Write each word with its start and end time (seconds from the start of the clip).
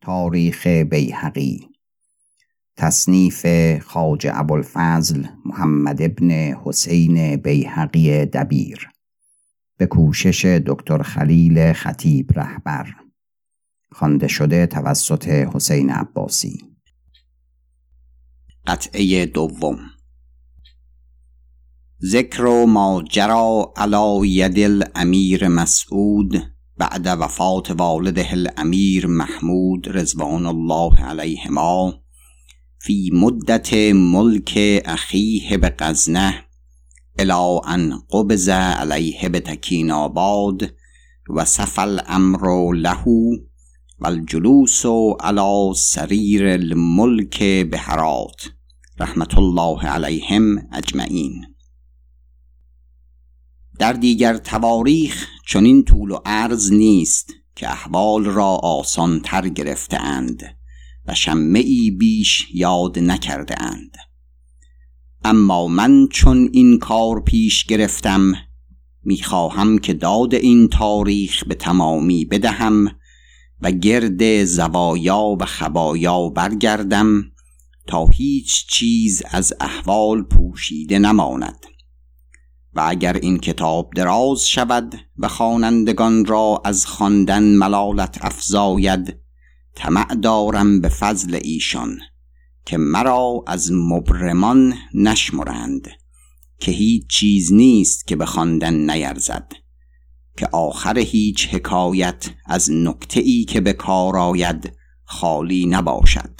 تاریخ 0.00 0.66
بیهقی. 0.66 1.68
تصنیف 2.76 3.46
خاج 3.82 4.26
ابوالفضل 4.32 5.26
محمد 5.44 6.02
ابن 6.02 6.30
حسین 6.30 7.36
بیهقی 7.36 8.24
دبیر. 8.24 8.88
به 9.76 9.86
کوشش 9.86 10.44
دکتر 10.44 11.02
خلیل 11.02 11.72
خطیب 11.72 12.32
رهبر. 12.36 12.86
خوانده 13.92 14.28
شده 14.28 14.66
توسط 14.66 15.28
حسین 15.28 15.90
عباسی. 15.90 16.58
قطعه 18.66 19.26
دوم. 19.26 19.78
ذکر 22.02 22.64
ما 22.64 23.02
جرا 23.10 23.72
علی 23.76 24.28
ید 24.28 24.58
الامیر 24.58 25.48
مسعود 25.48 26.59
بعد 26.80 27.08
وفات 27.08 27.80
والده 27.80 28.32
الأمير 28.32 29.08
محمود 29.08 29.88
رضوان 29.88 30.46
الله 30.46 30.94
عليهما 30.96 32.00
في 32.78 33.10
مدة 33.12 33.92
ملك 33.92 34.58
أخيه 34.86 35.56
بقزنه 35.56 36.44
إلى 37.20 37.60
أن 37.74 37.92
قبض 37.92 38.50
عليه 38.50 39.28
تکین 39.28 39.90
آباد 39.90 40.74
وسف 41.30 41.80
الأمر 41.80 42.72
له 42.72 43.04
والجلوس 44.00 44.86
على 45.20 45.70
سرير 45.74 46.54
الملك 46.54 47.42
بهرات. 47.42 48.42
رحمة 49.00 49.34
الله 49.38 49.80
عليهم 49.84 50.68
أجمعين 50.72 51.59
در 53.80 53.92
دیگر 53.92 54.36
تواریخ 54.36 55.26
چنین 55.46 55.84
طول 55.84 56.10
و 56.10 56.18
عرض 56.24 56.72
نیست 56.72 57.34
که 57.56 57.70
احوال 57.70 58.24
را 58.24 58.46
آسان 58.46 59.20
تر 59.20 59.48
گرفته 59.48 60.00
اند 60.00 60.42
و 61.06 61.14
شمعی 61.14 61.90
بیش 61.90 62.46
یاد 62.54 62.98
نکرده 62.98 63.62
اند 63.62 63.96
اما 65.24 65.66
من 65.66 66.06
چون 66.06 66.48
این 66.52 66.78
کار 66.78 67.20
پیش 67.20 67.64
گرفتم 67.64 68.34
می‌خواهم 69.04 69.78
که 69.78 69.94
داد 69.94 70.34
این 70.34 70.68
تاریخ 70.68 71.44
به 71.44 71.54
تمامی 71.54 72.24
بدهم 72.24 72.96
و 73.60 73.70
گرد 73.70 74.44
زوایا 74.44 75.36
و 75.40 75.44
خبایا 75.44 76.28
برگردم 76.28 77.24
تا 77.86 78.06
هیچ 78.06 78.66
چیز 78.66 79.22
از 79.30 79.52
احوال 79.60 80.22
پوشیده 80.22 80.98
نماند. 80.98 81.66
و 82.74 82.84
اگر 82.88 83.12
این 83.12 83.38
کتاب 83.38 83.90
دراز 83.96 84.48
شود 84.48 84.94
و 85.18 85.28
خوانندگان 85.28 86.24
را 86.24 86.62
از 86.64 86.86
خواندن 86.86 87.42
ملالت 87.42 88.18
افزاید 88.24 89.16
طمع 89.74 90.14
دارم 90.14 90.80
به 90.80 90.88
فضل 90.88 91.38
ایشان 91.42 91.98
که 92.66 92.76
مرا 92.76 93.44
از 93.46 93.72
مبرمان 93.72 94.74
نشمرند 94.94 95.88
که 96.60 96.72
هیچ 96.72 97.06
چیز 97.06 97.52
نیست 97.52 98.06
که 98.06 98.16
به 98.16 98.26
خواندن 98.26 98.90
نیرزد 98.90 99.52
که 100.36 100.48
آخر 100.52 100.98
هیچ 100.98 101.48
حکایت 101.54 102.30
از 102.46 102.70
نکته 102.70 103.20
ای 103.20 103.44
که 103.44 103.60
به 103.60 103.72
کار 103.72 104.16
آید 104.16 104.72
خالی 105.04 105.66
نباشد. 105.66 106.39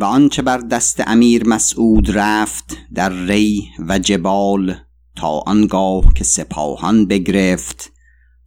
و 0.00 0.04
آنچه 0.04 0.42
بر 0.42 0.58
دست 0.58 1.02
امیر 1.06 1.48
مسعود 1.48 2.10
رفت 2.10 2.76
در 2.94 3.12
ری 3.12 3.68
و 3.88 3.98
جبال 3.98 4.74
تا 5.16 5.28
آنگاه 5.28 6.14
که 6.14 6.24
سپاهان 6.24 7.06
بگرفت 7.06 7.92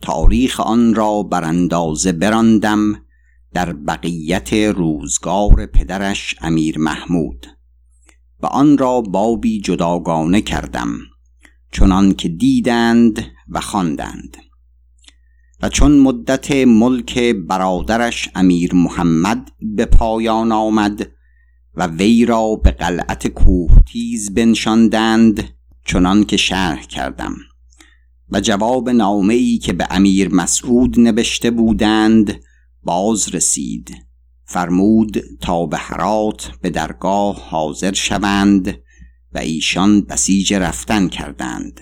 تاریخ 0.02 0.60
آن 0.60 0.96
را 0.96 1.24
بر 1.24 1.44
اندازه 1.44 2.12
براندم 2.12 3.06
در 3.54 3.74
بقیت 3.74 4.54
روزگار 4.54 5.66
پدرش 5.66 6.36
امیر 6.42 6.80
محمود. 6.80 7.48
و 8.40 8.46
آن 8.46 8.78
را 8.78 9.02
بابی 9.02 9.62
جداگانه 9.62 10.42
کردم 10.42 10.98
چنان 11.72 12.14
که 12.14 12.30
دیدند 12.30 13.26
و 13.50 13.62
خواندند. 13.62 14.38
و 15.62 15.70
چون 15.70 16.00
مدت 16.00 16.52
ملک 16.52 17.20
برادرش 17.20 18.30
امیر 18.36 18.76
محمد 18.76 19.52
به 19.62 19.86
پایان 19.86 20.52
آمد 20.52 21.13
و 21.76 21.88
وی 21.88 22.26
را 22.26 22.56
به 22.56 22.72
قلعت 22.72 23.28
کوهتیز 23.28 24.34
بنشاندند 24.34 25.50
چنان 25.86 26.24
که 26.24 26.38
شرح 26.38 26.86
کردم. 26.86 27.36
و 28.30 28.42
جواب 28.42 28.90
نامه 28.90 29.34
ای 29.34 29.58
که 29.58 29.74
به 29.74 29.88
امیر 29.90 30.34
مسعود 30.34 31.00
نوشته 31.00 31.52
بودند 31.52 32.42
باز 32.84 33.36
رسید. 33.36 33.96
فرمود 34.46 35.24
تا 35.42 35.66
به 35.66 35.78
حرات 35.78 36.52
به 36.62 36.70
درگاه 36.70 37.50
حاضر 37.50 37.94
شوند 37.94 38.80
و 39.34 39.38
ایشان 39.38 40.02
بسیج 40.02 40.54
رفتن 40.54 41.08
کردند. 41.08 41.80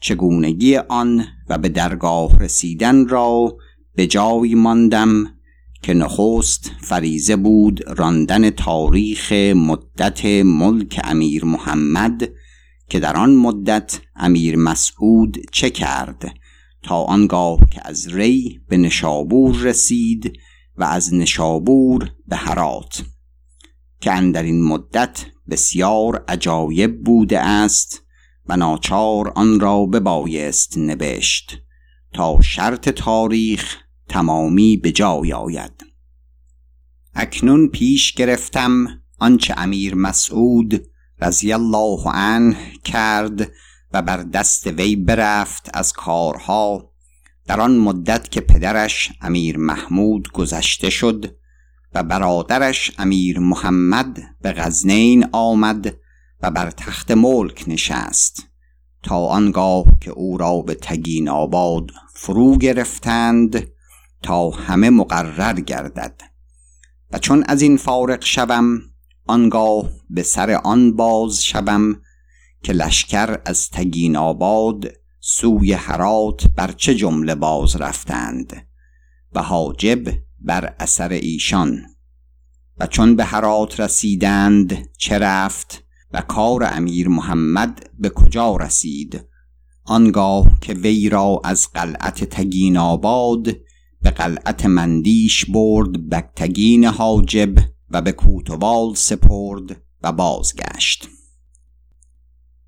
چگونگی 0.00 0.76
آن 0.76 1.24
و 1.48 1.58
به 1.58 1.68
درگاه 1.68 2.38
رسیدن 2.38 3.08
را 3.08 3.56
به 3.94 4.06
جای 4.06 4.54
ماندم 4.54 5.35
که 5.82 5.94
نخست 5.94 6.70
فریزه 6.80 7.36
بود 7.36 7.80
راندن 7.98 8.50
تاریخ 8.50 9.32
مدت 9.56 10.24
ملک 10.44 11.00
امیر 11.04 11.44
محمد 11.44 12.28
که 12.88 13.00
در 13.00 13.16
آن 13.16 13.34
مدت 13.34 14.00
امیر 14.16 14.56
مسعود 14.56 15.38
چه 15.52 15.70
کرد؟ 15.70 16.34
تا 16.82 17.02
آنگاه 17.02 17.58
که 17.70 17.80
از 17.84 18.08
ری 18.14 18.60
به 18.68 18.76
نشابور 18.76 19.56
رسید 19.56 20.32
و 20.76 20.84
از 20.84 21.14
نشابور 21.14 22.10
به 22.26 22.36
هرات. 22.36 23.04
که 24.00 24.12
اندر 24.12 24.42
این 24.42 24.64
مدت 24.64 25.24
بسیار 25.50 26.24
عجایب 26.28 27.04
بوده 27.04 27.40
است 27.40 28.02
و 28.46 28.56
ناچار 28.56 29.32
آن 29.36 29.60
را 29.60 29.86
ببایست 29.86 30.78
نوشت 30.78 31.58
تا 32.12 32.40
شرط 32.42 32.88
تاریخ 32.88 33.76
تمامی 34.08 34.76
به 34.76 34.92
جای 34.92 35.32
آید. 35.32 35.86
اکنون 37.14 37.68
پیش 37.68 38.12
گرفتم 38.12 38.86
آنچه 39.18 39.54
امیر 39.56 39.94
مسعود 39.94 40.86
رضی 41.20 41.52
الله 41.52 42.10
عنه 42.10 42.72
کرد 42.84 43.50
و 43.92 44.02
بر 44.02 44.22
دست 44.22 44.66
وی 44.66 44.96
برفت 44.96 45.70
از 45.74 45.92
کارها. 45.92 46.90
در 47.46 47.60
آن 47.60 47.76
مدت 47.76 48.30
که 48.30 48.40
پدرش 48.40 49.12
امیر 49.20 49.56
محمود 49.58 50.32
گذشته 50.32 50.90
شد 50.90 51.36
و 51.94 52.02
برادرش 52.02 52.92
امیر 52.98 53.38
محمد 53.38 54.18
به 54.42 54.52
غزنین 54.52 55.26
آمد 55.32 55.96
و 56.42 56.50
بر 56.50 56.70
تخت 56.70 57.10
ملک 57.10 57.64
نشست 57.66 58.42
تا 59.02 59.26
آنگاه 59.26 59.84
که 60.00 60.10
او 60.10 60.38
را 60.38 60.60
به 60.60 60.74
تگین 60.74 61.28
آباد 61.28 61.90
فرو 62.14 62.58
گرفتند 62.58 63.68
تا 64.22 64.50
همه 64.50 64.90
مقرر 64.90 65.60
گردد. 65.60 66.20
و 67.12 67.18
چون 67.18 67.44
از 67.48 67.62
این 67.62 67.76
فارق 67.76 68.24
شوم 68.24 68.80
آنگاه 69.26 69.90
به 70.10 70.22
سر 70.22 70.50
آن 70.50 70.96
باز 70.96 71.44
شوم 71.44 72.00
که 72.62 72.72
لشکر 72.72 73.38
از 73.44 73.70
تگین 73.70 74.16
آباد 74.16 74.86
سوی 75.20 75.72
حرات 75.72 76.46
بر 76.56 76.72
چه 76.72 76.94
جمله 76.94 77.34
باز 77.34 77.76
رفتند 77.76 78.66
و 79.32 79.42
حاجب 79.42 80.08
بر 80.40 80.74
اثر 80.78 81.08
ایشان. 81.08 81.82
و 82.78 82.86
چون 82.86 83.16
به 83.16 83.24
حرات 83.24 83.80
رسیدند 83.80 84.88
چه 84.96 85.18
رفت 85.18 85.84
و 86.12 86.20
کار 86.20 86.64
امیر 86.64 87.08
محمد 87.08 87.90
به 87.98 88.10
کجا 88.10 88.56
رسید؟ 88.56 89.24
آنگاه 89.84 90.60
که 90.60 90.72
وی 90.74 91.08
را 91.08 91.40
از 91.44 91.68
قلعت 91.72 92.24
تگین 92.24 92.76
آباد 92.76 93.48
به 94.02 94.10
قلعت 94.10 94.66
مندیش 94.66 95.44
برد 95.44 96.08
بکتگین 96.08 96.84
حاجب 96.84 97.54
و 97.90 98.02
به 98.02 98.12
کوتوال 98.12 98.94
سپرد 98.94 99.82
و 100.02 100.12
بازگشت. 100.12 101.08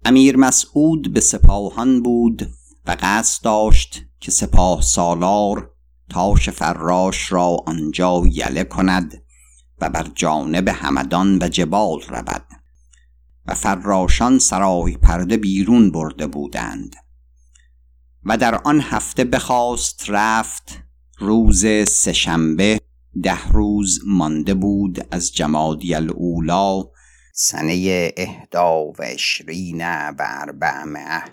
امیر 0.04 0.36
مسعود 0.36 1.12
به 1.12 1.20
سپاهان 1.20 2.02
بود 2.02 2.50
و 2.86 2.96
قصد 3.00 3.44
داشت 3.44 4.02
که 4.20 4.30
سپاه 4.30 4.82
سالار 4.82 5.70
تاش 6.10 6.48
فراش 6.48 7.32
را 7.32 7.56
آنجا 7.66 8.22
یله 8.30 8.64
کند 8.64 9.22
و 9.80 9.90
بر 9.90 10.10
جانب 10.14 10.68
همدان 10.68 11.38
و 11.42 11.48
جبال 11.48 12.00
رود 12.08 12.44
و 13.46 13.54
فراشان 13.54 14.38
سرای 14.38 14.96
پرده 14.96 15.36
بیرون 15.36 15.90
برده 15.90 16.26
بودند 16.26 16.96
و 18.24 18.36
در 18.36 18.54
آن 18.54 18.80
هفته 18.80 19.24
بخواست 19.24 20.04
رفت 20.08 20.87
روز 21.20 21.66
سهشنبه 21.88 22.80
ده 23.22 23.48
روز 23.48 24.00
مانده 24.06 24.54
بود 24.54 25.06
از 25.10 25.32
جمادی 25.32 25.94
الاولا 25.94 26.84
سنه 27.34 28.12
اهدا 28.16 28.84
و 28.84 28.96
اشرین 29.02 29.82
و 30.10 30.14
اربعمه 30.18 31.24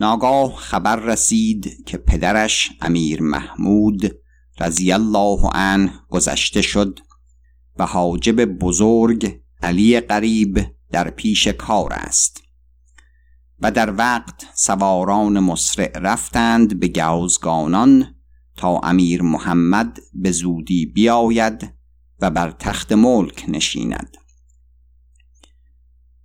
ناگاه 0.00 0.56
خبر 0.56 0.96
رسید 0.96 1.84
که 1.86 1.98
پدرش 1.98 2.70
امیر 2.80 3.22
محمود 3.22 4.16
رضی 4.60 4.92
الله 4.92 5.50
عنه 5.54 5.92
گذشته 6.08 6.62
شد 6.62 7.00
و 7.78 7.86
حاجب 7.86 8.44
بزرگ 8.44 9.40
علی 9.62 10.00
قریب 10.00 10.66
در 10.90 11.10
پیش 11.10 11.48
کار 11.48 11.92
است 11.92 12.42
و 13.60 13.70
در 13.70 13.96
وقت 13.96 14.46
سواران 14.54 15.40
مسرع 15.40 15.98
رفتند 15.98 16.80
به 16.80 16.88
گوزگانان 16.88 18.14
تا 18.56 18.78
امیر 18.78 19.22
محمد 19.22 19.98
به 20.14 20.30
زودی 20.30 20.86
بیاید 20.86 21.74
و 22.20 22.30
بر 22.30 22.50
تخت 22.50 22.92
ملک 22.92 23.44
نشیند. 23.48 24.16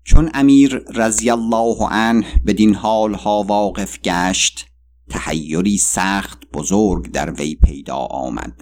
چون 0.04 0.30
امیر 0.34 0.76
رضی 0.76 1.30
الله 1.30 1.88
عنه 1.90 2.42
بدین 2.46 2.76
حال 2.76 3.14
ها 3.14 3.44
واقف 3.44 4.02
گشت 4.02 4.68
تحیری 5.10 5.78
سخت 5.78 6.52
بزرگ 6.54 7.12
در 7.12 7.32
وی 7.32 7.56
پیدا 7.56 7.96
آمد 7.96 8.62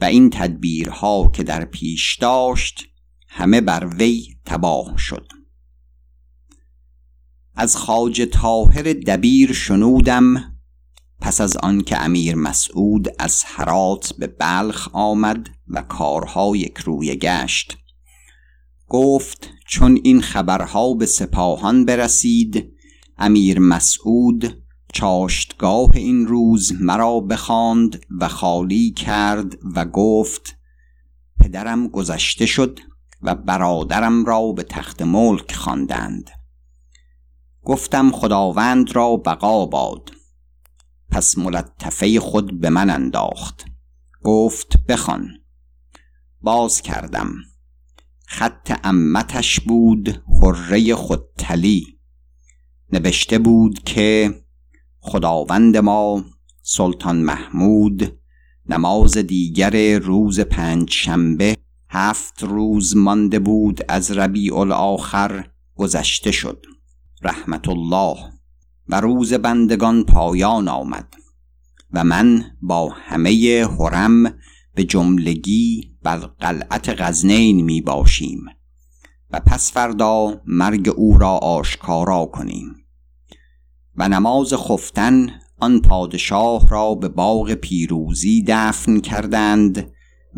و 0.00 0.04
این 0.04 0.30
تدبیرها 0.30 1.30
که 1.34 1.42
در 1.42 1.64
پیش 1.64 2.16
داشت 2.16 2.84
همه 3.28 3.60
بر 3.60 3.86
وی 3.98 4.36
تباه 4.44 4.96
شد. 4.96 5.28
از 7.54 7.76
خاج 7.76 8.22
طاهر 8.22 8.82
دبیر 8.82 9.52
شنودم 9.52 10.57
پس 11.20 11.40
از 11.40 11.56
آنکه 11.56 12.04
امیر 12.04 12.34
مسعود 12.34 13.08
از 13.18 13.44
هرات 13.46 14.12
به 14.18 14.26
بلخ 14.26 14.88
آمد 14.92 15.48
و 15.68 15.82
کارها 15.82 16.56
یک 16.56 16.78
روی 16.78 17.16
گشت 17.16 17.78
گفت 18.88 19.48
چون 19.66 20.00
این 20.04 20.20
خبرها 20.20 20.94
به 20.94 21.06
سپاهان 21.06 21.84
برسید 21.84 22.72
امیر 23.18 23.58
مسعود 23.58 24.62
چاشتگاه 24.92 25.90
این 25.94 26.26
روز 26.26 26.72
مرا 26.80 27.20
بخواند 27.20 28.06
و 28.20 28.28
خالی 28.28 28.90
کرد 28.90 29.58
و 29.74 29.84
گفت 29.84 30.56
پدرم 31.40 31.88
گذشته 31.88 32.46
شد 32.46 32.80
و 33.22 33.34
برادرم 33.34 34.24
را 34.24 34.52
به 34.52 34.62
تخت 34.62 35.02
ملک 35.02 35.52
خواندند. 35.52 36.30
گفتم 37.64 38.10
خداوند 38.10 38.96
را 38.96 39.16
بقا 39.16 39.66
باد. 39.66 40.10
پس 41.10 41.38
ملطفه 41.38 42.20
خود 42.20 42.60
به 42.60 42.70
من 42.70 42.90
انداخت. 42.90 43.64
گفت 44.22 44.86
بخوان. 44.86 45.28
باز 46.40 46.82
کردم. 46.82 47.34
خط 48.26 48.80
امتش 48.84 49.60
بود 49.60 50.22
حره 50.42 50.94
خودتلی. 50.94 51.98
نوشته 52.92 53.38
بود 53.38 53.78
که 53.78 54.34
خداوند 55.00 55.76
ما 55.76 56.24
سلطان 56.62 57.16
محمود 57.16 58.18
نماز 58.68 59.18
دیگر 59.18 59.98
روز 59.98 60.40
پنج 60.40 60.90
شنبه 60.90 61.56
هفت 61.90 62.42
روز 62.42 62.96
مانده 62.96 63.38
بود 63.38 63.80
از 63.88 64.10
ربیع 64.10 64.56
الاخر 64.56 65.50
گذشته 65.74 66.30
شد. 66.30 66.66
رحمت 67.22 67.68
الله. 67.68 68.37
و 68.88 69.00
روز 69.00 69.32
بندگان 69.32 70.04
پایان 70.04 70.68
آمد 70.68 71.14
و 71.92 72.04
من 72.04 72.44
با 72.62 72.88
همه 72.88 73.64
حرم 73.66 74.34
به 74.74 74.84
جملگی 74.84 75.96
بر 76.02 76.16
قلعت 76.16 76.94
غزنین 77.02 77.64
می 77.64 77.80
باشیم 77.80 78.40
و 79.30 79.40
پس 79.46 79.72
فردا 79.72 80.40
مرگ 80.46 80.88
او 80.96 81.18
را 81.18 81.30
آشکارا 81.30 82.26
کنیم 82.26 82.76
و 83.96 84.08
نماز 84.08 84.54
خفتن 84.54 85.30
آن 85.60 85.80
پادشاه 85.80 86.68
را 86.68 86.94
به 86.94 87.08
باغ 87.08 87.52
پیروزی 87.52 88.44
دفن 88.46 89.00
کردند 89.00 89.92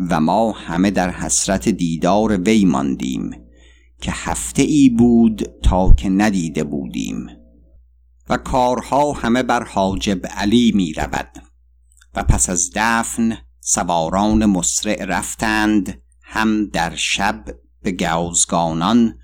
و 0.09 0.21
ما 0.21 0.51
همه 0.51 0.91
در 0.91 1.09
حسرت 1.09 1.69
دیدار 1.69 2.41
وی 2.41 2.65
ماندیم 2.65 3.31
که 4.01 4.11
هفته 4.11 4.61
ای 4.61 4.89
بود 4.89 5.43
تا 5.63 5.93
که 5.93 6.09
ندیده 6.09 6.63
بودیم. 6.63 7.40
و 8.31 8.37
کارها 8.37 9.11
همه 9.13 9.43
بر 9.43 9.63
حاجب 9.63 10.27
علی 10.27 10.71
می 10.75 10.93
رود. 10.93 11.43
و 12.15 12.23
پس 12.23 12.49
از 12.49 12.71
دفن 12.75 13.37
سواران 13.59 14.45
مسرع 14.45 15.05
رفتند 15.05 16.01
هم 16.21 16.65
در 16.65 16.95
شب 16.95 17.45
به 17.81 17.91
گوزگانان 17.91 19.19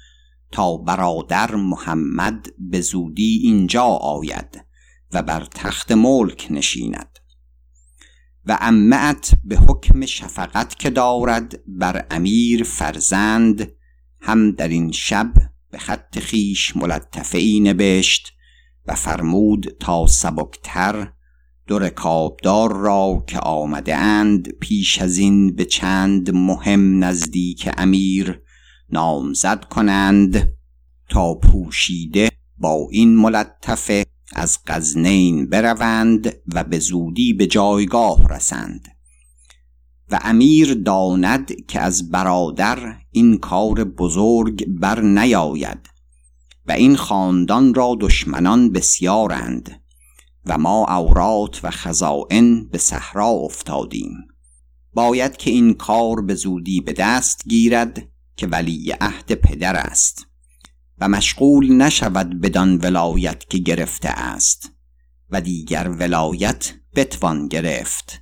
تا 0.52 0.78
برادر 0.78 1.56
محمد 1.56 2.48
به 2.60 2.82
زودی 2.82 3.40
اینجا 3.44 3.84
آید 3.86 4.66
و 5.14 5.24
بر 5.24 5.46
تخت 5.46 5.92
ملک 5.92 6.48
نشیند. 6.50 7.20
و 8.46 8.58
امت 8.62 9.34
به 9.44 9.58
حکم 9.58 10.06
شفقت 10.06 10.80
که 10.80 10.90
دارد 10.90 11.60
بر 11.68 12.06
امیر 12.12 12.64
فرزند 12.64 13.72
هم 14.22 14.52
در 14.52 14.68
این 14.68 14.92
شب 14.92 15.34
به 15.72 15.78
خط 15.78 16.20
خیش 16.20 16.76
ملطفه 16.76 17.38
ای 17.38 17.60
نبشت 17.60 18.37
و 18.88 18.96
فرمود 18.96 19.76
تا 19.80 20.08
سبکتر 20.08 21.12
دو 21.68 21.80
رکابدار 21.80 22.74
را 22.74 23.24
که 23.28 23.40
آمده 23.40 23.96
اند 23.96 24.50
پیش 24.50 25.02
از 25.02 25.18
این 25.18 25.56
به 25.56 25.66
چند 25.66 26.36
مهم 26.36 27.04
نزدیک 27.04 27.70
امیر 27.78 28.42
نامزد 28.90 29.64
کنند 29.64 30.54
تا 31.10 31.34
پوشیده 31.34 32.30
با 32.58 32.88
این 32.92 33.16
ملطفه 33.16 34.06
از 34.34 34.60
غزنین 34.68 35.50
بروند 35.50 36.34
و 36.54 36.64
به 36.64 36.80
زودی 36.80 37.34
به 37.34 37.48
جایگاه 37.48 38.28
رسند. 38.30 38.88
و 40.12 40.20
امیر 40.24 40.74
داند 40.74 41.66
که 41.68 41.80
از 41.80 42.12
برادر 42.12 42.96
این 43.12 43.38
کار 43.38 43.84
بزرگ 43.84 44.66
بر 44.68 45.02
نیاید 45.02 45.97
و 46.68 46.72
این 46.72 46.96
خاندان 46.96 47.74
را 47.74 47.98
دشمنان 48.00 48.72
بسیارند 48.72 49.82
و 50.46 50.58
ما 50.58 50.86
اورات 50.86 51.60
و 51.64 51.72
خزائن 51.72 52.68
به 52.68 52.78
صحرا 52.78 53.28
افتادیم. 53.28 54.28
باید 54.94 55.38
که 55.38 55.50
این 55.50 55.74
کار 55.74 56.22
به 56.22 56.36
زودی 56.36 56.82
به 56.82 56.94
دست 56.94 57.44
گیرد 57.48 58.08
که 58.38 58.48
ولی 58.48 58.92
عهد 59.02 59.34
پدر 59.34 59.76
است 59.76 60.28
و 61.00 61.08
مشغول 61.08 61.72
نشود 61.72 62.42
بدان 62.42 62.78
ولایت 62.78 63.50
که 63.50 63.58
گرفته 63.58 64.10
است 64.10 64.72
و 65.30 65.42
دیگر 65.42 65.90
ولایت 65.90 66.74
بتوان 66.96 67.48
گرفت 67.48 68.22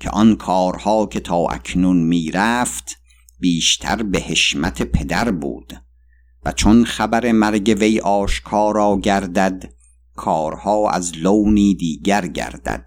که 0.00 0.10
آن 0.10 0.36
کارها 0.36 1.06
که 1.06 1.20
تا 1.20 1.46
اکنون 1.46 1.96
می‌رفت 1.96 2.96
بیشتر 3.38 4.02
به 4.02 4.20
حشمت 4.20 4.82
پدر 4.82 5.30
بود. 5.30 5.82
چون 6.52 6.84
خبر 6.84 7.32
مرگ 7.32 7.76
وی 7.80 8.00
آشکارا 8.00 9.00
گردد 9.00 9.72
کارها 10.16 10.90
از 10.90 11.12
لونی 11.16 11.74
دیگر 11.74 12.26
گردد. 12.26 12.86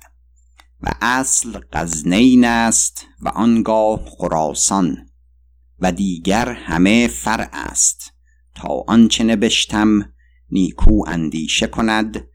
و 0.81 0.89
اصل 1.01 1.59
غزنین 1.73 2.45
است 2.45 3.05
و 3.21 3.29
آنگاه 3.29 4.05
خراسان 4.05 4.97
و 5.79 5.91
دیگر 5.91 6.49
همه 6.49 7.07
فرع 7.07 7.49
است. 7.53 8.13
تا 8.55 8.83
آنچه 8.87 9.23
نبشتم 9.23 10.13
نیکو 10.51 11.03
اندیشه 11.07 11.67
کند 11.67 12.27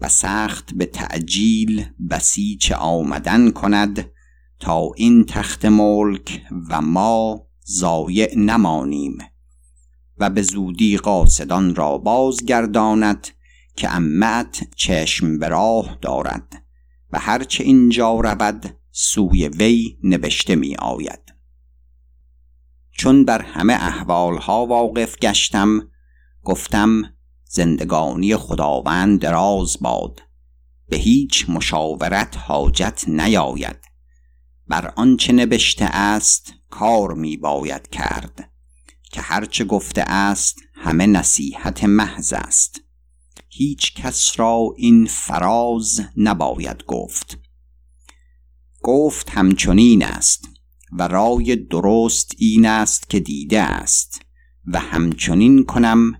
و 0.00 0.08
سخت 0.08 0.74
به 0.74 0.86
تعجیل 0.86 1.84
بسیچ 2.10 2.72
آمدن 2.72 3.50
کند 3.50 4.10
تا 4.60 4.90
این 4.96 5.24
تخت 5.24 5.64
ملک 5.64 6.42
و 6.68 6.80
ما 6.80 7.46
ضایع 7.66 8.38
نمانیم. 8.38 9.18
و 10.22 10.30
به 10.30 10.42
زودی 10.42 10.96
قاصدان 10.96 11.74
را 11.74 11.98
بازگرداند 11.98 13.28
که 13.76 13.94
امت 13.94 14.68
چشم 14.76 15.38
به 15.38 15.48
راه 15.48 15.98
دارد 16.02 16.64
و 17.12 17.18
هرچه 17.18 17.64
اینجا 17.64 18.20
رود 18.20 18.78
سوی 18.90 19.48
وی 19.48 19.98
نوشته 20.04 20.56
می 20.56 20.76
آید 20.76 21.34
چون 22.92 23.24
بر 23.24 23.42
همه 23.42 23.72
احوالها 23.72 24.66
واقف 24.66 25.18
گشتم 25.18 25.88
گفتم 26.42 27.02
زندگانی 27.44 28.36
خداوند 28.36 29.20
دراز 29.20 29.76
باد 29.80 30.22
به 30.88 30.96
هیچ 30.96 31.50
مشاورت 31.50 32.36
حاجت 32.36 33.04
نیاید. 33.08 33.76
بر 34.68 34.92
آنچه 34.96 35.32
نبشته 35.32 35.84
است 35.84 36.52
کار 36.70 37.14
می 37.14 37.36
باید 37.36 37.88
کرد. 37.88 38.51
که 39.12 39.20
هرچه 39.20 39.64
گفته 39.64 40.02
است 40.02 40.58
همه 40.74 41.06
نصیحت 41.06 41.84
محض 41.84 42.32
است. 42.32 42.80
هیچ 43.48 43.94
کس 43.94 44.32
را 44.36 44.74
این 44.76 45.06
فراز 45.06 46.00
نباید 46.16 46.84
گفت. 46.86 47.38
گفت 48.82 49.30
همچنین 49.30 50.04
است 50.04 50.48
و 50.92 51.08
رای 51.08 51.56
درست 51.56 52.34
این 52.38 52.66
است 52.66 53.10
که 53.10 53.20
دیده 53.20 53.62
است 53.62 54.20
و 54.66 54.78
همچنین 54.78 55.64
کنم 55.64 56.12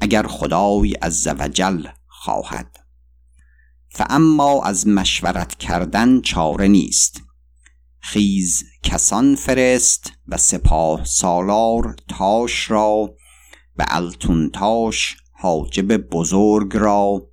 اگر 0.00 0.26
خدای 0.26 0.92
عزوجل 0.92 1.86
خواهد. 2.06 2.76
فاما 3.90 4.62
از 4.62 4.86
مشورت 4.86 5.54
کردن 5.54 6.20
چاره 6.20 6.68
نیست. 6.68 7.22
خیز 8.04 8.64
کسان 8.82 9.34
فرست 9.34 10.12
و 10.28 10.36
سپاه 10.36 11.04
سالار 11.04 11.96
تاش 12.08 12.70
را 12.70 13.14
و 13.78 13.84
التون 13.88 14.50
تاش 14.50 15.16
حاجب 15.32 15.96
بزرگ 15.96 16.76
را 16.76 17.28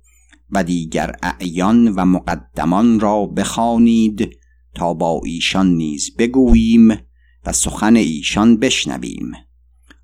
و 0.50 0.64
دیگر 0.64 1.16
اعیان 1.22 1.88
و 1.88 2.04
مقدمان 2.04 3.00
را 3.00 3.26
بخوانید 3.26 4.38
تا 4.74 4.94
با 4.94 5.20
ایشان 5.24 5.66
نیز 5.66 6.16
بگوییم 6.16 6.90
و 7.46 7.52
سخن 7.52 7.96
ایشان 7.96 8.56
بشنویم. 8.56 9.32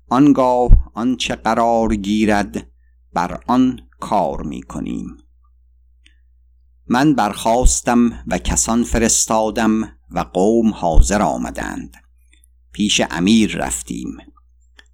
آنگاه 0.09 0.91
آنچه 0.93 1.35
قرار 1.35 1.95
گیرد 1.95 2.71
بر 3.13 3.39
آن 3.47 3.79
کار 3.99 4.43
می 4.43 4.61
کنیم. 4.61 5.17
من 6.87 7.13
برخواستم 7.13 8.23
و 8.27 8.37
کسان 8.37 8.83
فرستادم 8.83 9.96
و 10.11 10.19
قوم 10.19 10.69
حاضر 10.73 11.21
آمدند. 11.21 11.97
پیش 12.71 13.01
امیر 13.11 13.57
رفتیم. 13.57 14.17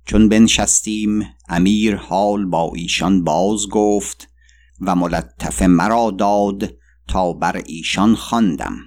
چون 0.06 0.30
بنشستیم 0.30 1.26
امیر 1.50 1.96
حال 1.96 2.46
با 2.46 2.72
ایشان 2.76 3.24
باز 3.24 3.70
گفت 3.70 4.30
و 4.82 4.96
ملطف 4.96 5.62
مرا 5.62 6.12
داد 6.12 6.74
تا 7.08 7.34
بر 7.34 7.62
ایشان 7.66 8.16
خواندم. 8.16 8.78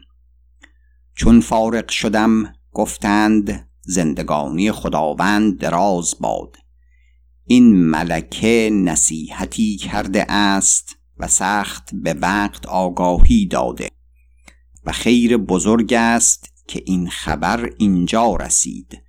چون 1.15 1.41
فارغ 1.41 1.89
شدم 1.89 2.53
گفتند 2.73 3.69
زندگانی 3.81 4.73
خداوند 4.73 5.59
دراز 5.59 6.15
باد. 6.21 6.57
این 7.45 7.77
ملکه 7.77 8.71
نصیحتی 8.73 9.77
کرده 9.77 10.33
است 10.33 10.97
و 11.19 11.29
سخت 11.29 11.91
به 11.93 12.15
وقت 12.15 12.67
آگاهی 12.67 13.47
داده. 13.47 13.96
و 14.87 14.93
خیر 14.93 15.37
بزرگ 15.37 15.93
است 15.93 16.53
که 16.69 16.83
این 16.87 17.09
خبر 17.09 17.71
اینجا 17.79 18.37
رسید 18.37 19.03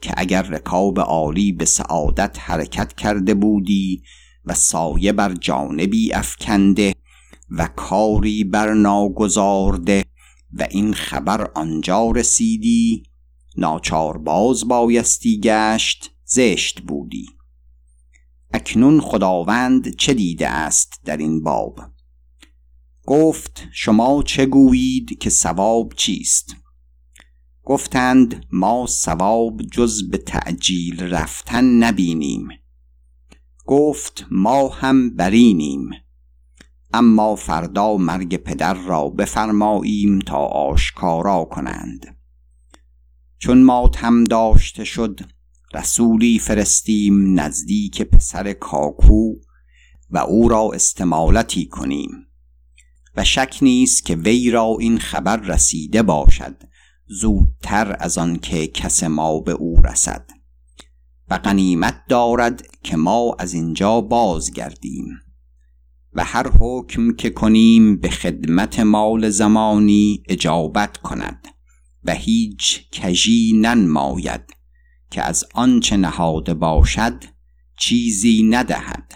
که 0.00 0.14
اگر 0.16 0.42
رکاب 0.42 1.00
عالی 1.00 1.52
به 1.52 1.64
سعادت 1.64 2.36
حرکت 2.40 2.92
کرده 2.92 3.34
بودی 3.34 4.02
و 4.44 4.54
سایه 4.54 5.12
بر 5.12 5.34
جانبی 5.34 6.12
افکنده 6.12 6.94
و 7.50 7.66
کاری 7.66 8.44
بر 8.44 8.74
ناگذارده 8.74 10.04
و 10.52 10.66
این 10.70 10.94
خبر 10.94 11.50
آنجا 11.54 12.10
رسیدی 12.10 13.02
ناچار 13.56 14.18
باز 14.18 14.68
بایستی 14.68 15.40
گشت 15.40 16.10
زشت 16.24 16.80
بودی. 16.80 17.26
اکنون 18.52 19.00
خداوند 19.00 19.96
چه 19.96 20.14
دیده 20.14 20.48
است 20.48 21.00
در 21.04 21.16
این 21.16 21.42
باب؟ 21.42 21.80
گفت 23.06 23.68
شما 23.72 24.22
چه 24.22 24.46
گویید 24.46 25.18
که 25.18 25.30
ثواب 25.30 25.92
چیست؟ 25.96 26.56
گفتند 27.62 28.46
ما 28.52 28.86
ثواب 28.88 29.62
جز 29.62 30.10
به 30.10 30.18
تعجیل 30.18 31.02
رفتن 31.02 31.64
نبینیم. 31.64 32.48
گفت 33.64 34.26
ما 34.30 34.68
هم 34.68 35.16
برینیم. 35.16 35.90
اما 36.94 37.36
فردا 37.36 37.96
مرگ 37.96 38.36
پدر 38.36 38.74
را 38.74 39.08
بفرماییم 39.08 40.18
تا 40.18 40.38
آشکارا 40.38 41.44
کنند. 41.44 42.16
چون 43.38 43.62
ماتم 43.62 44.24
داشته 44.24 44.84
شد 44.84 45.20
رسولی 45.74 46.38
فرستیم 46.38 47.40
نزدیک 47.40 48.02
پسر 48.02 48.52
کاکو 48.52 49.32
و 50.10 50.18
او 50.18 50.48
را 50.48 50.70
استمالتی 50.74 51.66
کنیم. 51.66 52.25
و 53.16 53.24
شک 53.24 53.58
نیست 53.62 54.04
که 54.04 54.16
وی 54.16 54.50
را 54.50 54.76
این 54.80 54.98
خبر 54.98 55.36
رسیده 55.36 56.02
باشد. 56.02 56.56
زودتر 57.06 57.96
از 58.00 58.18
آن 58.18 58.38
که 58.38 58.66
کس 58.66 59.04
ما 59.04 59.40
به 59.40 59.52
او 59.52 59.80
رسد. 59.80 60.30
و 61.30 61.38
غنیمت 61.38 62.02
دارد 62.08 62.62
که 62.82 62.96
ما 62.96 63.36
از 63.38 63.54
اینجا 63.54 64.00
بازگردیم. 64.00 65.06
و 66.12 66.24
هر 66.24 66.50
حکم 66.60 67.12
که 67.12 67.30
کنیم 67.30 67.96
به 67.96 68.10
خدمت 68.10 68.80
مال 68.80 69.30
زمانی 69.30 70.22
اجابت 70.28 70.96
کند. 70.96 71.48
و 72.04 72.14
هیچ 72.14 72.90
کژی 72.90 73.52
ننماید 73.60 74.56
که 75.10 75.22
از 75.22 75.44
آنچه 75.54 75.96
نهاده 75.96 76.54
باشد 76.54 77.24
چیزی 77.78 78.42
ندهد. 78.42 79.12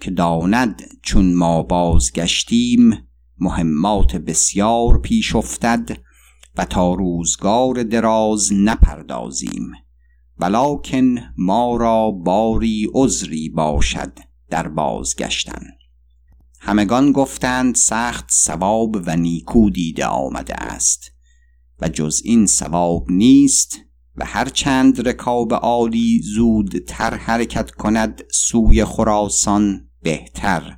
که 0.00 0.10
داند 0.10 0.82
چون 1.02 1.34
ما 1.34 1.62
بازگشتیم 1.62 3.05
مهمات 3.38 4.16
بسیار 4.16 4.98
پیش 4.98 5.36
افتد 5.36 5.98
و 6.56 6.64
تا 6.64 6.94
روزگار 6.94 7.82
دراز 7.82 8.52
نپردازیم 8.52 9.72
ولکن 10.38 11.14
ما 11.38 11.76
را 11.76 12.10
باری 12.10 12.88
عذری 12.94 13.48
باشد 13.48 14.18
در 14.50 14.68
بازگشتن. 14.68 15.62
همگان 16.60 17.12
گفتند 17.12 17.74
سخت 17.74 18.30
ثواب 18.30 18.96
و 19.06 19.16
نیکو 19.16 19.70
دیده 19.70 20.06
آمده 20.06 20.54
است 20.54 21.12
و 21.80 21.88
جز 21.88 22.22
این 22.24 22.46
ثواب 22.46 23.06
نیست 23.10 23.78
و 24.16 24.24
هر 24.24 24.48
چند 24.48 25.08
رکاب 25.08 25.54
عالی 25.54 26.20
زودتر 26.22 27.14
حرکت 27.14 27.70
کند 27.70 28.22
سوی 28.32 28.84
خراسان 28.84 29.88
بهتر. 30.02 30.76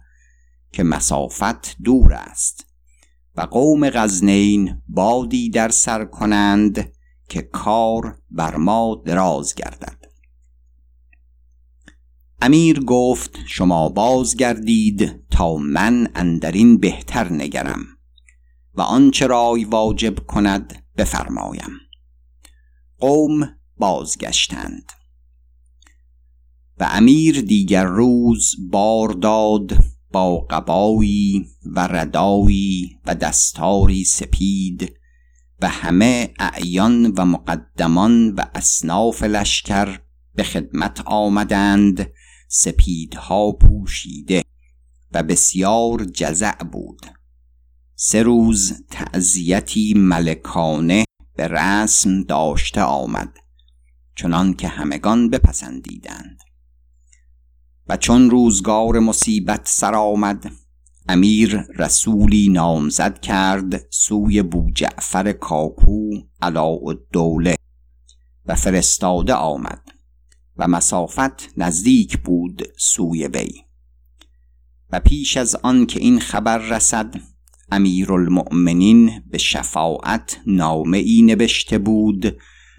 که 0.73 0.83
مسافت 0.83 1.77
دور 1.85 2.13
است 2.13 2.67
و 3.37 3.41
قوم 3.41 3.91
غزنین 3.91 4.83
بادی 4.89 5.51
در 5.51 5.69
سر 5.69 6.05
کنند 6.05 6.93
که 7.29 7.43
کار 7.43 8.19
بر 8.31 8.57
ما 8.57 9.03
دراز 9.07 9.55
گردد. 9.55 9.99
امیر 12.43 12.81
گفت 12.81 13.39
شما 13.47 13.89
بازگردید 13.89 15.29
تا 15.31 15.57
من 15.57 16.09
اندرین 16.15 16.79
بهتر 16.79 17.33
نگرم 17.33 17.85
و 18.75 18.81
آنچه 18.81 19.27
رای 19.27 19.65
واجب 19.65 20.27
کند 20.27 20.85
بفرمایم. 20.97 21.71
قوم 22.99 23.57
بازگشتند. 23.77 24.93
و 26.81 26.89
امیر 26.91 27.41
دیگر 27.41 27.85
روز 27.85 28.55
بار 28.71 29.09
داد 29.09 29.79
با 30.13 30.39
قبایی 30.39 31.47
و 31.65 31.81
ردایی 31.81 32.99
و 33.07 33.15
دستاری 33.15 34.05
سپید 34.05 34.93
و 35.61 35.69
همه 35.69 36.35
اعیان 36.39 37.07
و 37.07 37.25
مقدمان 37.25 38.35
و 38.35 38.45
اصناف 38.55 39.23
لشکر 39.23 40.01
به 40.35 40.43
خدمت 40.43 41.01
آمدند 41.07 42.11
سپیدها 42.49 43.53
پوشیده 43.53 44.45
و 45.13 45.23
بسیار 45.23 46.05
جزع 46.05 46.65
بود. 46.65 47.07
سه 47.95 48.23
روز 48.23 48.73
تعذیتی 48.91 49.95
ملکانه 49.97 51.05
به 51.37 51.49
رسم 51.49 52.23
داشته 52.23 52.83
آمد 52.83 53.37
چنان 54.15 54.55
که 54.55 54.69
همگان 54.69 55.31
بپسندیدند. 55.31 56.39
و 57.89 57.97
چون 57.97 58.31
روزگار 58.31 58.99
مصیبت 58.99 59.61
سر 59.65 59.95
آمد 59.95 60.53
امیر 61.09 61.65
رسولی 61.79 62.49
نامزد 62.49 63.21
کرد 63.21 63.87
سوی 63.91 64.43
بوجعفر 64.43 65.33
کاکو 65.33 66.11
علاء 66.43 66.89
الدوله 66.89 67.57
و 68.47 68.55
فرستاده 68.55 69.35
آمد 69.35 69.83
و 70.57 70.69
مسافت 70.69 71.59
نزدیک 71.59 72.19
بود 72.19 72.63
سوی 72.79 73.27
وی. 73.27 73.51
و 74.91 75.01
پیش 75.01 75.37
از 75.37 75.57
آن 75.57 75.87
که 75.87 76.01
این 76.01 76.21
خبر 76.21 76.59
رسد 76.59 77.15
امیرالمؤمنین 77.73 79.23
به 79.31 79.39
شفاعت 79.39 80.41
نامه 80.47 80.99
ای 80.99 81.23
نوشته 81.23 81.79
بود 81.79 82.37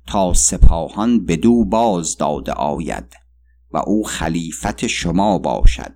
تا 0.07 0.33
سپاهان 0.33 1.25
بدو 1.25 1.65
باز 1.65 2.17
داده 2.17 2.51
آید. 2.51 3.18
و 3.71 3.77
او 3.77 4.03
خلیفت 4.03 4.87
شما 4.87 5.37
باشد 5.37 5.95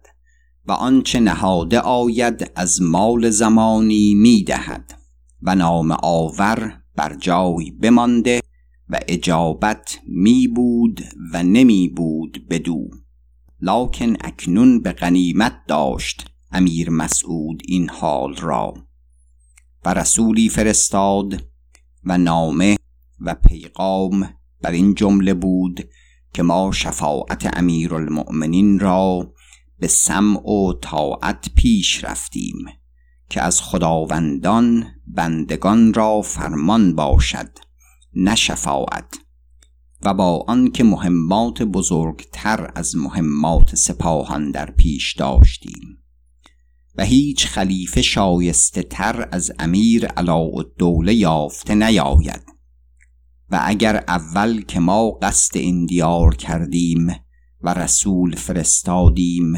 و 0.65 0.71
آنچه 0.71 1.19
نهاده 1.19 1.79
آید 1.79 2.51
از 2.55 2.81
مال 2.81 3.29
زمانی 3.29 4.13
می‌دهد 4.15 4.99
و 5.41 5.55
نام 5.55 5.97
آور 6.03 6.81
بر 6.95 7.15
جای 7.15 7.71
بمانده 7.71 8.41
و 8.89 8.99
اجابت 9.07 9.99
می 10.07 10.47
بود 10.47 11.01
و 11.33 11.43
نمی 11.43 11.87
بود 11.87 12.47
بدو. 12.49 12.89
لکن 13.61 14.13
اکنون 14.21 14.81
به 14.81 14.91
غنیمت 14.91 15.53
داشت 15.67 16.25
امیر 16.51 16.89
مسعود 16.89 17.61
این 17.65 17.89
حال 17.89 18.35
را. 18.35 18.73
و 19.85 19.93
رسولی 19.93 20.49
فرستاد 20.49 21.43
و 22.03 22.17
نامه 22.17 22.77
و 23.19 23.35
پیغام 23.35 24.29
بر 24.61 24.71
این 24.71 24.93
جمله 24.93 25.33
بود 25.33 25.89
که 26.33 26.43
ما 26.43 26.71
شفاعت 26.71 27.57
امیرالمؤمنین 27.57 28.79
را 28.79 29.33
به 29.79 29.87
سمع 29.87 30.49
و 30.49 30.73
طاعت 30.81 31.49
پیش 31.55 32.03
رفتیم 32.03 32.65
که 33.29 33.41
از 33.41 33.61
خداوندان 33.61 34.85
بندگان 35.07 35.93
را 35.93 36.21
فرمان 36.21 36.95
باشد 36.95 37.49
نه 38.15 38.35
شفاعت. 38.35 39.19
و 40.01 40.13
با 40.13 40.45
آنکه 40.47 40.83
مهمات 40.83 41.63
بزرگتر 41.63 42.71
از 42.75 42.95
مهمات 42.95 43.75
سپاهان 43.75 44.51
در 44.51 44.71
پیش 44.71 45.15
داشتیم. 45.15 46.03
و 46.95 47.05
هیچ 47.05 47.45
خلیفه 47.45 48.01
شایسته 48.01 48.83
تر 48.83 49.29
از 49.31 49.51
امیر 49.59 50.05
علاءالدوله 50.05 51.13
یافته 51.13 51.75
نیاید. 51.75 52.52
و 53.53 53.60
اگر 53.63 54.03
اول 54.07 54.62
که 54.62 54.79
ما 54.79 55.12
قصد 55.12 55.57
این 55.57 55.86
دیار 55.86 56.36
کردیم 56.36 57.07
و 57.62 57.74
رسول 57.74 58.36
فرستادیم 58.36 59.53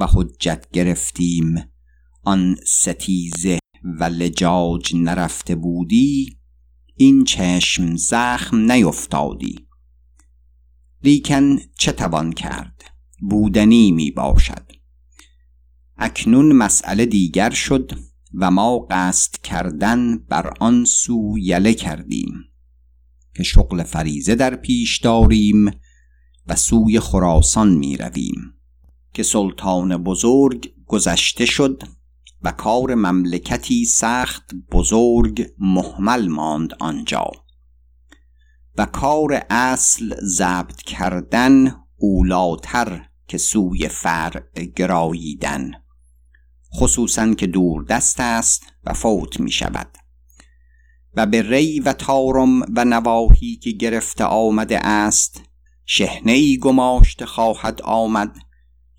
و 0.00 0.06
حجت 0.06 0.70
گرفتیم 0.72 1.54
آن 2.22 2.56
ستیزه 2.66 3.58
و 4.00 4.04
لجاج 4.04 4.94
نرفته 4.94 5.54
بودی 5.54 6.38
این 6.96 7.24
چشم 7.24 7.96
زخم 7.96 8.72
نیفتادی. 8.72 9.68
لیکن 11.02 11.58
چه 11.78 11.92
توان 11.92 12.32
کرد؟ 12.32 12.84
بودنی 13.30 13.92
می 13.92 14.10
باشد. 14.10 14.72
اکنون 15.96 16.52
مسئله 16.52 17.06
دیگر 17.06 17.50
شد 17.50 17.98
و 18.34 18.50
ما 18.50 18.78
قصد 18.90 19.32
کردن 19.42 20.18
بر 20.18 20.52
آن 20.60 20.84
سو 20.84 21.38
یله 21.38 21.74
کردیم. 21.74 22.44
که 23.38 23.44
شغل 23.44 23.82
فریزه 23.82 24.34
در 24.34 24.56
پیش 24.56 24.98
داریم 24.98 25.70
و 26.46 26.56
سوی 26.56 27.00
خراسان 27.00 27.68
می 27.68 27.96
رویم 27.96 28.54
که 29.14 29.22
سلطان 29.22 29.96
بزرگ 29.96 30.72
گذشته 30.86 31.46
شد 31.46 31.82
و 32.42 32.52
کار 32.52 32.94
مملکتی 32.94 33.84
سخت 33.84 34.50
بزرگ 34.72 35.46
محمل 35.58 36.28
ماند 36.28 36.74
آنجا. 36.80 37.30
و 38.76 38.86
کار 38.86 39.42
اصل 39.50 40.14
ضبط 40.22 40.82
کردن 40.82 41.74
اولاتر 41.96 43.08
که 43.28 43.38
سوی 43.38 43.88
فرع 43.88 44.64
گراییدن 44.76 45.70
خصوصا 46.74 47.34
که 47.34 47.46
دور 47.46 47.84
دست 47.84 48.20
است 48.20 48.62
و 48.84 48.92
فوت 48.92 49.40
می 49.40 49.50
شود. 49.50 49.97
و 51.18 51.26
به 51.26 51.42
ری 51.42 51.80
و 51.80 51.92
تارم 51.92 52.60
و 52.60 52.84
نواهی 52.84 53.56
که 53.56 53.70
گرفته 53.70 54.24
آمده 54.24 54.86
است 54.86 55.42
شهنهی 55.84 56.56
گماشته 56.56 57.26
خواهد 57.26 57.82
آمد 57.82 58.36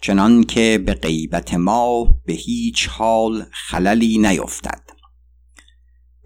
چنان 0.01 0.43
که 0.43 0.83
به 0.85 0.93
غیبت 0.93 1.53
ما 1.53 2.03
به 2.25 2.33
هیچ 2.33 2.87
حال 2.87 3.45
خللی 3.51 4.17
نیفتد. 4.17 4.81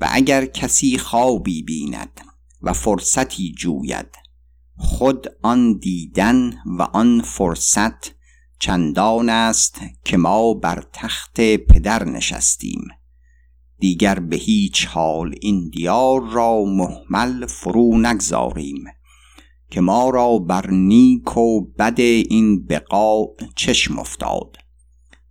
و 0.01 0.07
اگر 0.11 0.45
کسی 0.45 0.97
خوابی 0.97 1.63
بیند 1.63 2.21
و 2.61 2.73
فرصتی 2.73 3.55
جوید 3.57 4.15
خود 4.77 5.27
آن 5.41 5.77
دیدن 5.77 6.53
و 6.65 6.81
آن 6.81 7.21
فرصت 7.21 8.11
چندان 8.59 9.29
است 9.29 9.81
که 10.05 10.17
ما 10.17 10.53
بر 10.53 10.83
تخت 10.93 11.41
پدر 11.41 12.03
نشستیم. 12.03 12.87
دیگر 13.83 14.19
به 14.19 14.35
هیچ 14.35 14.87
حال 14.87 15.35
این 15.41 15.69
دیار 15.69 16.21
را 16.21 16.63
محمل 16.63 17.45
فرو 17.45 17.97
نگذاریم 17.97 18.83
که 19.71 19.81
ما 19.81 20.09
را 20.09 20.37
بر 20.37 20.69
نیک 20.71 21.37
و 21.37 21.61
بد 21.61 21.99
این 21.99 22.65
بقا 22.65 23.25
چشم 23.55 23.99
افتاد 23.99 24.57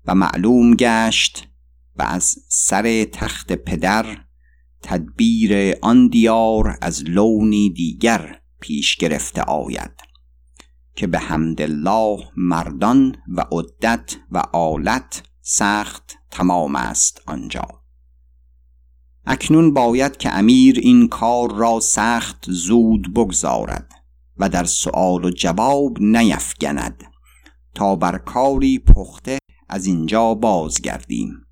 و 0.07 0.15
معلوم 0.15 0.75
گشت 0.75 1.49
و 1.97 2.03
از 2.03 2.37
سر 2.49 3.05
تخت 3.05 3.53
پدر 3.53 4.19
تدبیر 4.83 5.75
آن 5.83 6.09
دیار 6.09 6.79
از 6.81 7.05
لونی 7.05 7.71
دیگر 7.71 8.41
پیش 8.61 8.97
گرفته 8.97 9.43
آید 9.43 10.01
که 10.95 11.07
به 11.07 11.19
حمد 11.19 11.63
الله 11.63 12.19
مردان 12.37 13.17
و 13.29 13.41
عدت 13.41 14.17
و 14.31 14.39
آلت 14.53 15.23
سخت 15.41 16.19
تمام 16.31 16.77
است 16.77 17.23
آنجا. 17.27 17.82
اکنون 19.27 19.75
باید 19.75 20.17
که 20.17 20.37
امیر 20.37 20.79
این 20.79 21.09
کار 21.09 21.55
را 21.55 21.81
سخت 21.81 22.45
زود 22.49 23.15
بگذارد 23.15 23.93
و 24.37 24.49
در 24.49 24.65
سؤال 24.65 25.25
و 25.25 25.31
جواب 25.31 26.01
نیفگند 26.01 27.05
تا 27.75 27.97
بر 27.97 28.19
کاری 28.19 28.79
پخته 28.79 29.39
از 29.69 29.87
اینجا 29.87 30.35
بازگردیم. 30.35 31.47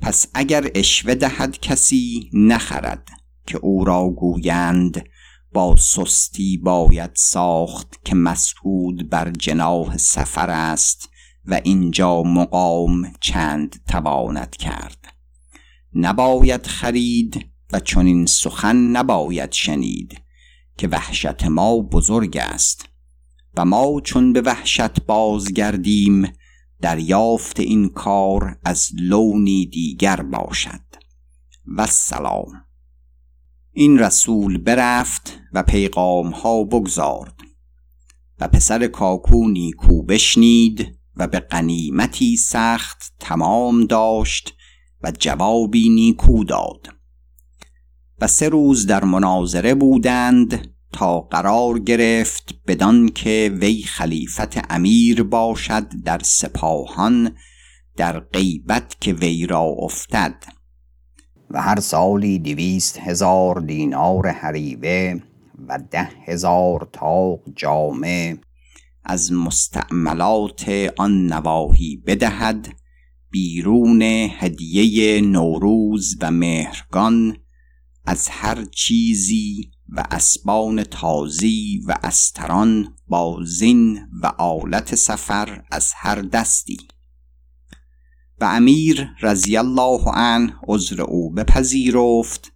پس 0.00 0.26
اگر 0.34 0.70
اشوه 0.74 1.14
دهد 1.14 1.60
کسی 1.60 2.30
نخرد 2.32 3.08
که 3.46 3.58
او 3.58 3.84
را 3.84 4.08
گویند 4.10 5.04
با 5.52 5.76
سستی 5.76 6.56
باید 6.56 7.10
ساخت 7.14 8.04
که 8.04 8.14
مسعود 8.14 9.10
بر 9.10 9.30
جناه 9.30 9.96
سفر 9.96 10.50
است 10.50 11.08
و 11.44 11.60
اینجا 11.64 12.22
مقام 12.22 13.12
چند 13.20 13.82
تواند 13.88 14.56
کرد. 14.56 15.03
نباید 15.94 16.66
خرید 16.66 17.46
و 17.72 17.80
چنین 17.80 18.26
سخن 18.26 18.76
نباید 18.76 19.52
شنید 19.52 20.20
که 20.76 20.88
وحشت 20.88 21.44
ما 21.44 21.76
بزرگ 21.78 22.36
است 22.36 22.88
و 23.56 23.64
ما 23.64 24.00
چون 24.00 24.32
به 24.32 24.40
وحشت 24.40 25.00
بازگردیم 25.06 26.32
دریافت 26.80 27.60
این 27.60 27.88
کار 27.88 28.58
از 28.64 28.88
لونی 28.94 29.66
دیگر 29.66 30.16
باشد. 30.16 30.80
و 31.66 31.86
سلام 31.86 32.64
این 33.72 33.98
رسول 33.98 34.58
برفت 34.58 35.40
و 35.52 35.62
پیغام 35.62 36.30
ها 36.30 36.64
بگذارد 36.64 37.34
و 38.40 38.48
پسر 38.48 38.86
کاکو 38.86 39.48
نیکو 39.48 40.02
بشنید 40.02 40.98
و 41.16 41.26
به 41.26 41.40
قنیمتی 41.40 42.36
سخت 42.36 43.12
تمام 43.20 43.86
داشت 43.86 44.54
و 45.04 45.12
جوابی 45.18 45.88
نیکو 45.88 46.44
داد. 46.44 46.88
و 48.20 48.26
سه 48.26 48.48
روز 48.48 48.86
در 48.86 49.04
مناظره 49.04 49.74
بودند 49.74 50.70
تا 50.92 51.20
قرار 51.20 51.78
گرفت 51.78 52.54
بدان 52.66 53.08
که 53.08 53.58
وی 53.60 53.82
خلیفت 53.82 54.72
امیر 54.72 55.22
باشد 55.22 55.86
در 56.04 56.20
سپاهان 56.24 57.36
در 57.96 58.20
غیبت 58.20 58.96
که 59.00 59.12
وی 59.12 59.46
را 59.46 59.62
افتد. 59.62 60.44
و 61.50 61.62
هر 61.62 61.80
سالی 61.80 62.38
دویست 62.38 62.98
هزار 62.98 63.60
دینار 63.60 64.28
حریبه 64.28 65.22
و 65.68 65.78
ده 65.90 66.08
هزار 66.26 66.88
تاق 66.92 67.40
جامه 67.56 68.38
از 69.04 69.32
مستعملات 69.32 70.92
آن 70.96 71.26
نواحی 71.26 72.02
بدهد 72.06 72.83
بیرون 73.34 74.02
هدیه 74.02 75.20
نوروز 75.20 76.16
و 76.20 76.30
مهرگان 76.30 77.36
از 78.04 78.28
هر 78.28 78.64
چیزی 78.64 79.70
و 79.88 80.04
اسبان 80.10 80.84
تازی 80.84 81.82
و 81.86 81.94
استران 82.02 82.94
با 83.08 83.40
زین 83.44 84.00
و 84.22 84.26
آلت 84.26 84.94
سفر 84.94 85.64
از 85.70 85.92
هر 85.96 86.20
دستی. 86.20 86.76
و 88.40 88.44
امیر 88.44 89.08
رضی 89.20 89.56
الله 89.56 90.00
عنه 90.06 90.54
عذر 90.68 91.02
او 91.02 91.30
بپذیرفت 91.30 92.52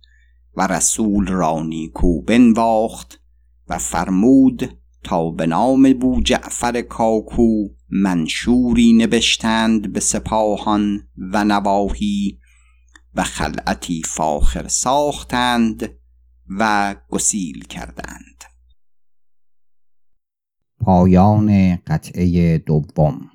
و 0.55 0.67
رسول 0.67 1.27
را 1.27 1.63
نیکو 1.63 2.23
بنواخت 2.23 3.21
و 3.69 3.79
فرمود 3.79 4.79
تا 5.05 5.31
به 5.31 5.47
نام 5.47 5.93
بو 5.93 6.21
جعفر 6.21 6.81
کاکو 6.83 7.69
منشوری 7.91 8.93
نبشتند 8.93 9.93
به 9.93 10.01
سپاهان 10.01 11.09
و 11.17 11.45
نواهی 11.45 12.39
و 13.15 13.23
خلعتی 13.23 14.03
فاخر 14.07 14.69
ساختند 14.69 15.99
و 16.59 16.95
گسیل 17.09 17.65
کردند. 17.65 18.45
پایان 20.81 21.77
قطعه 21.77 22.59
دوم 22.59 23.31